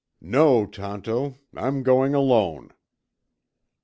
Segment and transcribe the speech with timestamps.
[0.19, 2.73] "No, Tonto; I'm going alone."